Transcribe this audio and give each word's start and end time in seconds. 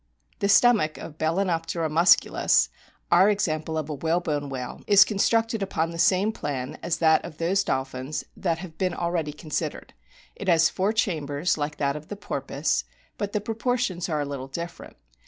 The 0.39 0.49
stomach 0.49 0.97
of 0.97 1.19
Bal&noptera 1.19 1.87
musculus, 1.87 2.69
our 3.11 3.29
ex 3.29 3.47
ample 3.47 3.77
of 3.77 3.87
a 3.87 3.93
whalebone 3.93 4.49
whale, 4.49 4.81
is 4.87 5.03
constructed 5.03 5.61
upon 5.61 5.91
the 5.91 5.99
same 5.99 6.31
plan 6.31 6.79
as 6.81 6.97
that 6.97 7.23
of 7.23 7.37
those 7.37 7.63
dolphins 7.63 8.23
that 8.35 8.57
have 8.57 8.79
been 8.79 8.95
already 8.95 9.31
considered. 9.31 9.93
It 10.35 10.47
has 10.47 10.71
four 10.71 10.91
chambers 10.91 11.55
like 11.55 11.77
that 11.77 11.95
of 11.95 12.07
the 12.07 12.15
porpoise, 12.15 12.83
but 13.19 13.33
the 13.33 13.41
proportions 13.41 14.09
are 14.09 14.21
a 14.21 14.25
little 14.25 14.47
different. 14.47 14.97